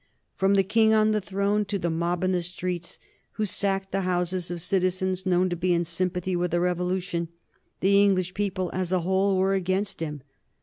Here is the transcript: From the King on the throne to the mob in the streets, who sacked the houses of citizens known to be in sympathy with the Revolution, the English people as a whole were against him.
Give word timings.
From 0.35 0.55
the 0.55 0.63
King 0.63 0.95
on 0.95 1.11
the 1.11 1.21
throne 1.21 1.63
to 1.65 1.77
the 1.77 1.91
mob 1.91 2.23
in 2.23 2.31
the 2.31 2.41
streets, 2.41 2.97
who 3.33 3.45
sacked 3.45 3.91
the 3.91 4.01
houses 4.01 4.49
of 4.49 4.59
citizens 4.59 5.27
known 5.27 5.47
to 5.51 5.55
be 5.55 5.73
in 5.73 5.85
sympathy 5.85 6.35
with 6.35 6.49
the 6.49 6.59
Revolution, 6.59 7.27
the 7.81 8.01
English 8.03 8.33
people 8.33 8.71
as 8.73 8.91
a 8.91 9.01
whole 9.01 9.37
were 9.37 9.53
against 9.53 9.99
him. 9.99 10.23